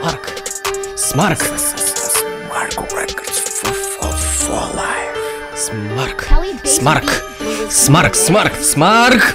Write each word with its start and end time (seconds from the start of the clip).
Smark. 0.00 0.30
Smark. 0.96 1.40
Smark. 5.56 6.28
Smark. 6.64 7.24
Smark. 7.70 8.14
Smark. 8.14 8.52
Smark. 8.62 9.34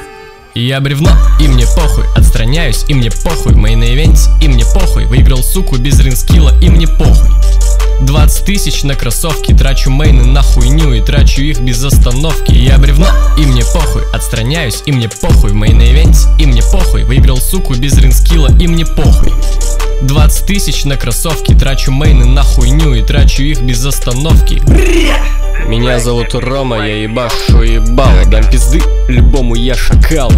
Я 0.55 0.79
бревно, 0.79 1.11
и 1.39 1.47
мне 1.47 1.65
похуй 1.75 2.05
Отстраняюсь, 2.15 2.85
и 2.87 2.93
мне 2.93 3.11
похуй 3.11 3.55
Main 3.55 3.83
event, 3.83 4.19
и 4.41 4.47
мне 4.47 4.63
похуй 4.65 5.05
Выиграл 5.05 5.43
суку 5.43 5.77
без 5.77 5.99
ring 5.99 6.20
skill 6.20 6.47
а, 6.47 6.57
и 6.61 6.69
мне 6.69 6.87
похуй 6.87 7.29
20 8.01 8.45
тысяч 8.45 8.83
на 8.83 8.95
кроссовки 8.95 9.53
Трачу 9.53 9.89
мейны 9.89 10.23
на 10.23 10.43
хуйню 10.43 10.93
и 10.93 11.01
трачу 11.01 11.41
их 11.41 11.59
без 11.59 11.83
остановки 11.83 12.51
Я 12.51 12.77
бревно, 12.77 13.07
и 13.37 13.41
мне 13.41 13.63
похуй 13.73 14.03
Отстраняюсь, 14.13 14.83
и 14.85 14.91
мне 14.91 15.09
похуй 15.09 15.53
Main 15.53 15.81
event, 15.81 16.15
и 16.39 16.45
мне 16.45 16.61
похуй 16.61 17.03
Выиграл 17.03 17.37
суку 17.37 17.73
без 17.73 17.97
ring 17.97 18.16
skill 18.16 18.40
а, 18.40 18.49
и 18.59 18.67
мне 18.67 18.85
похуй 18.85 19.31
20 19.31 19.72
тысяч 20.45 20.85
на 20.85 20.97
кроссовки 20.97 21.53
Трачу 21.53 21.91
мейны 21.91 22.25
на 22.25 22.43
хуйню 22.43 22.93
и 22.93 23.01
трачу 23.01 23.43
их 23.43 23.61
без 23.61 23.85
остановки 23.85 24.61
меня 25.83 25.99
зовут 25.99 26.33
Рома, 26.33 26.87
я 26.87 27.03
ебашу 27.03 27.61
ебало. 27.61 28.23
Дам 28.27 28.49
пизды 28.49 28.81
любому 29.09 29.53
я 29.53 29.75
шакалу 29.75 30.33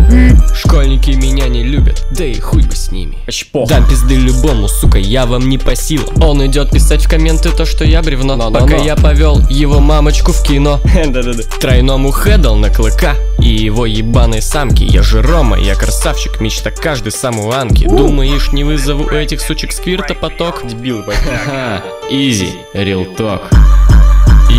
Школьники 0.56 1.12
меня 1.12 1.48
не 1.48 1.64
любят, 1.64 2.04
да 2.10 2.26
и 2.26 2.40
хуй 2.40 2.64
бы 2.64 2.76
с 2.76 2.92
ними. 2.92 3.20
Дам 3.68 3.88
пизды 3.88 4.16
любому, 4.16 4.68
сука, 4.68 4.98
я 4.98 5.28
вам 5.28 5.48
не 5.48 5.60
по 5.60 5.76
силам. 5.76 6.24
Он 6.24 6.44
идет 6.48 6.72
писать 6.72 7.06
в 7.06 7.10
комменты 7.10 7.52
то, 7.52 7.64
что 7.64 7.86
я 7.86 8.02
бревно. 8.02 8.36
Но, 8.36 8.50
но, 8.50 8.60
Пока 8.60 8.78
но. 8.78 8.84
я 8.84 8.96
повел 8.96 9.40
его 9.48 9.80
мамочку 9.80 10.32
в 10.32 10.42
кино. 10.42 10.80
Тройному 11.62 12.10
хедал 12.10 12.56
на 12.56 12.72
клыка 12.72 13.14
и 13.40 13.48
его 13.48 13.86
ебаной 13.86 14.42
самки 14.42 14.84
Я 14.84 15.04
же 15.04 15.22
Рома, 15.22 15.60
я 15.60 15.76
красавчик, 15.76 16.42
мечта 16.42 16.72
каждой 16.72 17.12
самуанки 17.12 17.86
Думаешь, 17.86 18.52
не 18.52 18.64
вызову 18.64 19.10
этих 19.10 19.42
сучек 19.42 19.72
сквирта 19.72 20.16
поток? 20.16 20.66
Дебилы, 20.66 21.14
Ха, 21.46 21.84
easy 22.10 22.50
talk 22.74 23.42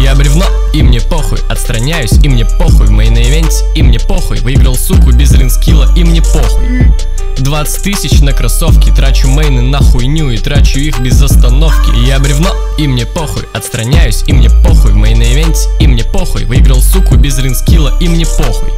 я 0.07 0.15
бревно, 0.15 0.45
и 0.73 0.85
мне 0.85 1.01
похуй. 1.01 1.41
Отстраняюсь, 1.49 2.12
и 2.23 2.29
мне 2.29 2.45
похуй. 2.45 2.87
В 2.87 2.93
main 2.93 3.22
event 3.22 3.60
е, 3.60 3.75
и 3.75 3.83
мне 3.83 3.99
похуй. 3.99 4.39
Выиграл 4.39 4.77
суку 4.77 5.11
без 5.11 5.33
ring 5.33 5.54
skill 5.54 5.82
а, 5.82 5.93
и 5.97 6.05
мне 6.05 6.23
похуй. 6.23 6.93
20 7.39 7.83
тысяч 7.83 8.21
на 8.21 8.33
кроссовки 8.33 8.91
Трачу 8.91 9.29
мейны 9.29 9.62
на 9.62 9.81
хуйню 9.81 10.31
и 10.31 10.39
трачу 10.39 10.79
их 10.79 11.01
без 11.01 11.21
остановки. 11.21 11.91
Я 12.07 12.21
бревно, 12.21 12.51
и 12.79 12.87
мне 12.87 13.05
похуй. 13.05 13.43
Отстраняюсь, 13.53 14.23
и 14.29 14.33
мне 14.33 14.49
похуй. 14.49 14.93
В 14.93 14.97
main 14.97 15.19
event 15.19 15.47
е, 15.47 15.59
и 15.81 15.89
мне 15.89 16.05
похуй. 16.05 16.45
Выиграл 16.45 16.81
суку 16.81 17.17
без 17.17 17.37
ring 17.39 17.58
skill 17.58 17.83
а, 17.83 17.93
и 17.99 18.09
мне 18.09 18.27
похуй. 18.27 18.73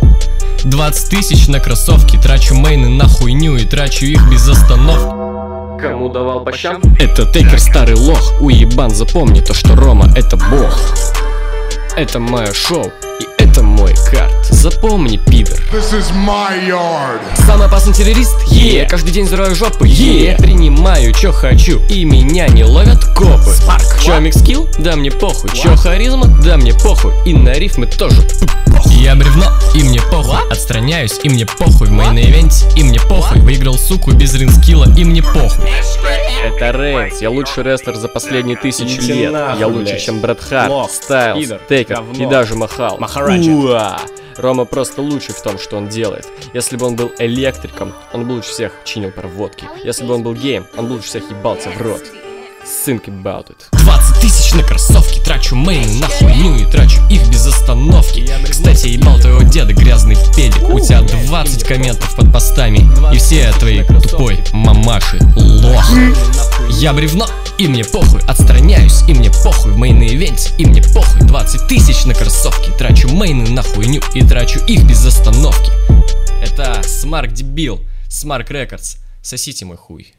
20 0.65 1.11
тысяч 1.11 1.47
на 1.49 1.61
кроссовки 1.61 2.17
Трачу 2.17 2.55
мейны 2.55 2.89
на 2.89 3.07
хуйню 3.07 3.57
и 3.57 3.67
трачу 3.67 4.07
их 4.07 4.27
без 4.31 4.49
остановки. 4.49 5.83
Кому 5.83 6.09
давал 6.09 6.43
по 6.43 6.57
щам? 6.57 6.81
Это 6.99 7.27
Тейкер 7.27 7.61
старый 7.61 7.97
лох. 7.97 8.41
Уебан, 8.41 8.91
запомни 8.91 9.41
то, 9.41 9.53
что 9.53 9.77
Рома 9.77 10.11
это 10.17 10.39
бог 10.39 11.18
Это 11.99 12.21
мое 12.21 12.53
шоу 12.53 12.93
и 13.19 13.43
это 13.43 13.61
мой 13.61 13.93
card. 14.09 14.47
Запомни, 14.49 15.17
пидор. 15.17 15.59
This 15.73 15.93
is 15.93 16.13
my 16.15 16.65
yard. 16.65 17.19
Самый 17.45 17.67
опасный 17.67 17.93
террорист? 17.93 18.37
Yeah. 18.53 18.87
Каждый 18.89 19.11
день 19.11 19.25
взрываю 19.25 19.57
жопы? 19.57 19.89
Yeah. 19.89 20.37
Принимаю, 20.39 21.13
чё 21.13 21.33
хочу 21.33 21.81
И 21.89 22.05
меня 22.05 22.47
не 22.47 22.63
ловят 22.63 23.05
копы. 23.17 23.51
Smark 23.51 24.01
Чё 24.01 24.21
mic 24.21 24.37
skill? 24.37 24.69
Да 24.79 24.95
мне 24.95 25.11
похуй. 25.11 25.51
Чё 25.51 25.75
харизма? 25.75 26.29
Да 26.45 26.57
мне 26.57 26.73
похуй. 26.73 27.13
И 27.27 27.35
на 27.35 27.55
рифмы 27.55 27.87
тоже. 27.87 28.23
Я 28.87 29.17
бревно, 29.17 29.47
и 29.75 29.83
мне 29.83 30.01
похуй. 30.01 30.39
Отстраняюсь, 30.53 31.19
и 31.25 31.29
мне 31.29 31.47
похуй. 31.47 31.89
В 31.89 31.93
main 31.93 32.19
event 32.19 32.52
е, 32.52 32.65
и 32.77 32.85
мне 32.85 33.01
похуй. 33.01 33.41
Выиграл 33.41 33.77
суку 33.77 34.13
без 34.13 34.35
ring 34.35 34.53
skill 34.53 34.77
а, 34.77 34.87
и 34.97 35.05
мне 35.05 35.21
похуй 35.21 35.65
Это 36.61 36.77
Рейнс, 36.79 37.21
я 37.21 37.31
лучший 37.31 37.63
рестлер 37.63 37.95
за 37.95 38.09
последние 38.09 38.57
тысячи 38.57 39.01
лет 39.01 39.33
нахуй, 39.33 39.61
Я 39.61 39.67
лучше, 39.69 39.93
блядь. 39.93 40.03
чем 40.05 40.21
Брет 40.21 40.41
Харт, 40.41 40.71
Лох, 40.71 40.91
Стайлз, 40.91 41.41
пидор, 41.41 41.61
Тейкер 41.69 41.97
говно. 41.97 42.25
и 42.25 42.27
даже 42.27 42.55
Махал 42.57 42.99
Махараджа. 42.99 43.51
Уа! 43.51 44.01
Рома 44.37 44.65
просто 44.65 45.03
лучший 45.03 45.35
в 45.35 45.43
том, 45.43 45.59
что 45.59 45.77
он 45.77 45.89
делает. 45.89 46.27
Если 46.55 46.77
бы 46.77 46.87
он 46.87 46.97
был 46.97 47.13
электриком, 47.19 47.93
он 48.13 48.27
бы 48.27 48.33
лучше 48.33 48.51
всех 48.51 48.73
чинил 48.85 49.11
проводки. 49.11 49.65
Если 49.85 50.05
бы 50.05 50.15
он 50.15 50.23
был 50.23 50.35
геем, 50.35 50.67
он 50.77 50.87
бы 50.87 50.93
лучше 50.93 51.09
всех 51.09 51.31
ебался 51.31 51.71
в 51.71 51.81
рот. 51.83 52.03
Think 52.87 53.05
about 53.07 53.47
it. 53.49 53.57
20 53.73 54.21
тысяч 54.21 54.53
на 54.55 54.63
кроссовки, 54.63 55.21
трачу 55.25 55.55
мейны 55.57 56.01
на 56.01 56.07
Кстати, 58.79 58.93
ебал 58.93 59.19
твоего 59.19 59.43
деда 59.43 59.75
грязный 59.75 60.17
педик. 60.37 60.69
У 60.69 60.79
тебя 60.79 61.01
20 61.01 61.65
комментов 61.65 62.15
под 62.15 62.33
постами, 62.33 62.89
и 63.13 63.19
все 63.19 63.51
твои 63.59 63.83
тупой 63.83 64.39
мамаши 64.53 65.19
лох. 65.35 65.85
Я 66.71 66.93
бревно, 66.93 67.27
и 67.59 67.67
мне 67.67 67.83
похуй, 67.83 68.21
отстраняюсь, 68.21 69.03
и 69.09 69.15
мне 69.15 69.33
похуй 69.43 69.73
в 69.73 69.79
мейн 69.79 70.01
ивенте, 70.01 70.53
и 70.59 70.65
мне 70.65 70.81
похуй 70.81 71.23
20 71.23 71.67
тысяч 71.67 72.05
на 72.05 72.15
кроссовки, 72.15 72.71
трачу 72.79 73.09
мейны 73.09 73.51
на 73.51 73.65
хуйню 73.65 74.01
и 74.15 74.23
трачу 74.23 74.61
их 74.69 74.85
без 74.85 75.05
остановки. 75.05 75.73
Это 76.41 76.81
Смарк 76.87 77.33
Дебил, 77.33 77.81
Смарк 78.09 78.49
Рекордс, 78.53 78.99
сосите 79.23 79.65
мой 79.65 79.77
хуй. 79.77 80.15